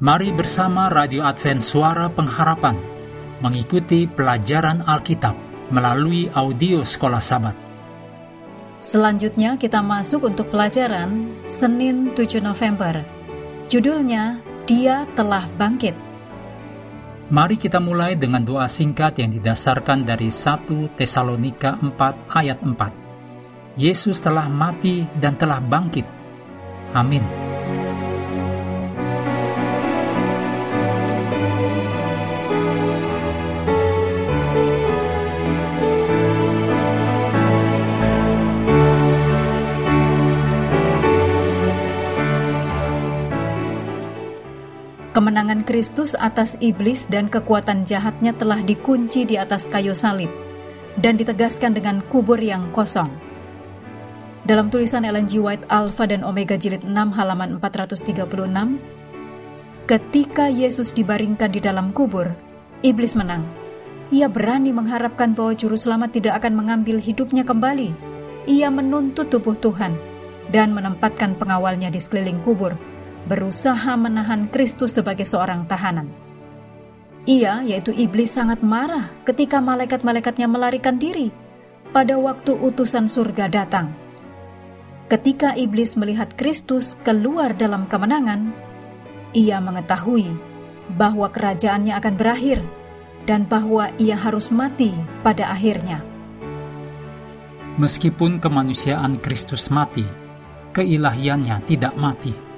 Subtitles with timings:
[0.00, 2.72] Mari bersama Radio Advent Suara Pengharapan
[3.44, 5.36] mengikuti pelajaran Alkitab
[5.68, 7.52] melalui audio Sekolah Sabat.
[8.80, 13.04] Selanjutnya kita masuk untuk pelajaran Senin 7 November.
[13.68, 15.92] Judulnya Dia Telah Bangkit.
[17.28, 23.76] Mari kita mulai dengan doa singkat yang didasarkan dari 1 Tesalonika 4 ayat 4.
[23.76, 26.08] Yesus telah mati dan telah bangkit.
[26.96, 27.49] Amin.
[45.10, 50.30] Kemenangan Kristus atas iblis dan kekuatan jahatnya telah dikunci di atas kayu salib
[51.02, 53.10] dan ditegaskan dengan kubur yang kosong.
[54.46, 55.42] Dalam tulisan Ellen G.
[55.42, 58.78] White Alpha dan Omega jilid 6 halaman 436,
[59.90, 62.30] ketika Yesus dibaringkan di dalam kubur,
[62.86, 63.42] iblis menang.
[64.14, 67.90] Ia berani mengharapkan bahwa juru selamat tidak akan mengambil hidupnya kembali.
[68.46, 69.98] Ia menuntut tubuh Tuhan
[70.54, 72.78] dan menempatkan pengawalnya di sekeliling kubur
[73.28, 76.08] berusaha menahan Kristus sebagai seorang tahanan.
[77.28, 81.28] Ia, yaitu iblis, sangat marah ketika malaikat-malaikatnya melarikan diri
[81.92, 83.92] pada waktu utusan surga datang.
[85.10, 88.54] Ketika iblis melihat Kristus keluar dalam kemenangan,
[89.34, 90.38] ia mengetahui
[90.94, 92.62] bahwa kerajaannya akan berakhir
[93.26, 96.00] dan bahwa ia harus mati pada akhirnya.
[97.76, 100.06] Meskipun kemanusiaan Kristus mati,
[100.74, 102.49] keilahiannya tidak mati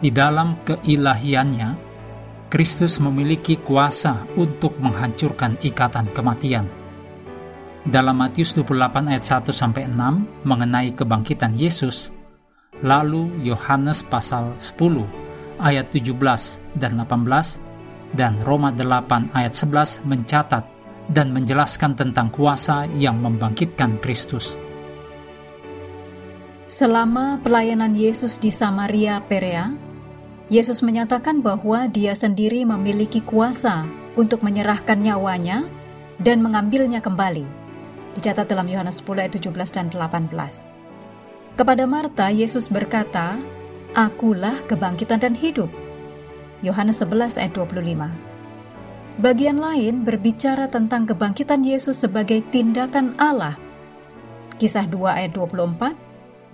[0.00, 1.92] di dalam keilahiannya,
[2.50, 6.66] Kristus memiliki kuasa untuk menghancurkan ikatan kematian.
[7.86, 12.10] Dalam Matius 28 ayat 1 sampai 6 mengenai kebangkitan Yesus,
[12.82, 15.04] lalu Yohanes pasal 10
[15.60, 16.16] ayat 17
[16.80, 17.60] dan 18
[18.16, 20.64] dan Roma 8 ayat 11 mencatat
[21.12, 24.58] dan menjelaskan tentang kuasa yang membangkitkan Kristus.
[26.70, 29.89] Selama pelayanan Yesus di Samaria Perea,
[30.50, 33.86] Yesus menyatakan bahwa Dia sendiri memiliki kuasa
[34.18, 35.70] untuk menyerahkan nyawanya
[36.18, 37.46] dan mengambilnya kembali.
[38.18, 40.34] Dicatat dalam Yohanes 10 ayat 17 dan 18.
[41.54, 43.38] Kepada Marta, Yesus berkata,
[43.94, 45.70] Akulah kebangkitan dan hidup.
[46.66, 49.22] Yohanes 11 ayat 25.
[49.22, 53.54] Bagian lain berbicara tentang kebangkitan Yesus sebagai tindakan Allah.
[54.58, 55.94] Kisah 2 ayat 24,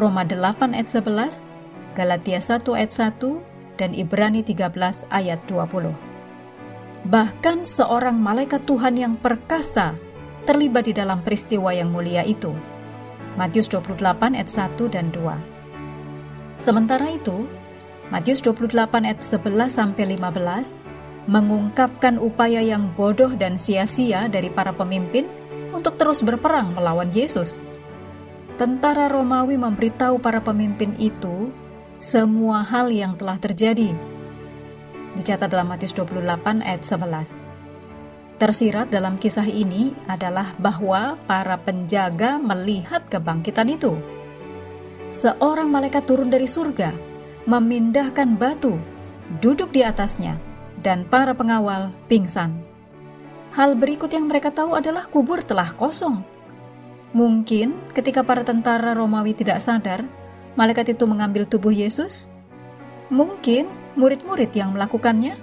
[0.00, 1.44] Roma 8 ayat 11,
[1.92, 5.92] Galatia 1 ayat 1, dan Ibrani 13 ayat 20.
[7.02, 9.98] Bahkan seorang malaikat Tuhan yang perkasa
[10.46, 12.54] terlibat di dalam peristiwa yang mulia itu.
[13.34, 16.60] Matius 28 ayat 1 dan 2.
[16.60, 17.48] Sementara itu,
[18.12, 20.76] Matius 28 ayat 11 sampai 15
[21.30, 25.24] mengungkapkan upaya yang bodoh dan sia-sia dari para pemimpin
[25.72, 27.62] untuk terus berperang melawan Yesus.
[28.60, 31.50] Tentara Romawi memberitahu para pemimpin itu
[32.02, 33.94] semua hal yang telah terjadi.
[35.14, 37.38] Dicatat dalam Matius 28 ayat 11.
[38.42, 43.94] Tersirat dalam kisah ini adalah bahwa para penjaga melihat kebangkitan itu.
[45.14, 46.90] Seorang malaikat turun dari surga,
[47.46, 48.82] memindahkan batu,
[49.38, 50.42] duduk di atasnya,
[50.82, 52.66] dan para pengawal pingsan.
[53.54, 56.26] Hal berikut yang mereka tahu adalah kubur telah kosong.
[57.14, 60.02] Mungkin ketika para tentara Romawi tidak sadar
[60.58, 62.28] malaikat itu mengambil tubuh Yesus?
[63.12, 65.36] Mungkin murid-murid yang melakukannya,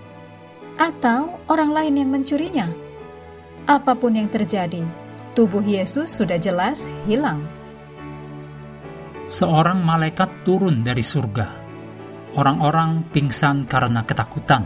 [0.79, 2.71] atau orang lain yang mencurinya.
[3.67, 4.81] Apa pun yang terjadi,
[5.35, 7.43] tubuh Yesus sudah jelas hilang.
[9.29, 11.61] Seorang malaikat turun dari surga.
[12.33, 14.65] Orang-orang pingsan karena ketakutan.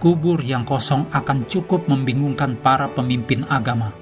[0.00, 3.92] Kubur yang kosong akan cukup membingungkan para pemimpin agama.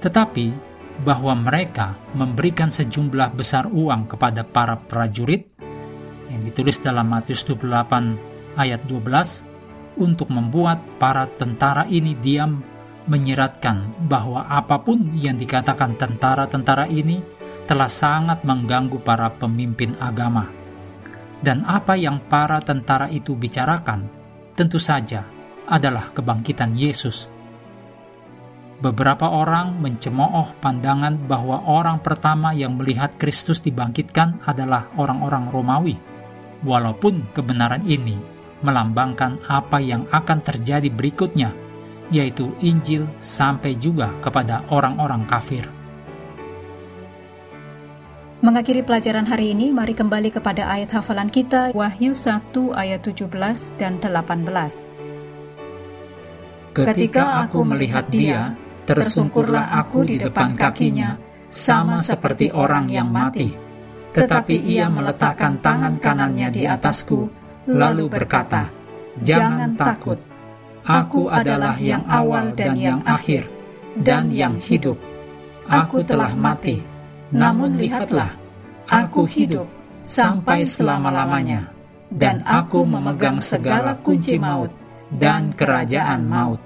[0.00, 0.65] Tetapi
[1.02, 5.52] bahwa mereka memberikan sejumlah besar uang kepada para prajurit
[6.32, 12.60] yang ditulis dalam Matius 28 ayat 12 untuk membuat para tentara ini diam
[13.06, 17.22] menyiratkan bahwa apa pun yang dikatakan tentara-tentara ini
[17.64, 20.50] telah sangat mengganggu para pemimpin agama.
[21.38, 24.08] Dan apa yang para tentara itu bicarakan
[24.56, 25.22] tentu saja
[25.68, 27.28] adalah kebangkitan Yesus
[28.76, 35.96] Beberapa orang mencemooh pandangan bahwa orang pertama yang melihat Kristus dibangkitkan adalah orang-orang Romawi,
[36.60, 38.20] walaupun kebenaran ini
[38.60, 41.56] melambangkan apa yang akan terjadi berikutnya,
[42.12, 45.64] yaitu Injil sampai juga kepada orang-orang kafir.
[48.44, 53.32] Mengakhiri pelajaran hari ini, mari kembali kepada ayat hafalan kita, Wahyu 1 ayat 17
[53.80, 54.84] dan 18.
[56.76, 58.52] Ketika aku melihat dia,
[58.86, 61.18] tersungkurlah aku di depan kakinya,
[61.50, 63.50] sama seperti orang yang mati.
[64.14, 67.28] Tetapi ia meletakkan tangan kanannya di atasku,
[67.68, 68.70] lalu berkata,
[69.20, 70.16] Jangan takut,
[70.86, 73.48] aku adalah yang awal dan yang akhir,
[73.98, 74.96] dan yang hidup.
[75.66, 76.80] Aku telah mati,
[77.34, 78.32] namun lihatlah,
[78.86, 79.66] aku hidup
[80.04, 81.74] sampai selama-lamanya,
[82.12, 84.70] dan aku memegang segala kunci maut
[85.10, 86.60] dan kerajaan maut.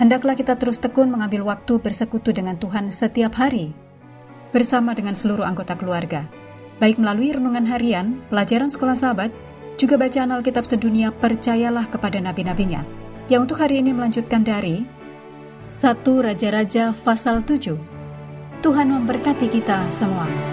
[0.00, 3.76] Hendaklah kita terus tekun mengambil waktu bersekutu dengan Tuhan setiap hari,
[4.48, 6.24] bersama dengan seluruh anggota keluarga,
[6.80, 9.30] baik melalui renungan harian, pelajaran sekolah sahabat,
[9.76, 12.84] juga bacaan Alkitab sedunia percayalah kepada nabi-nabinya,
[13.28, 14.84] yang untuk hari ini melanjutkan dari
[15.68, 17.76] 1 Raja-Raja pasal 7
[18.62, 20.51] Tuhan memberkati kita semua.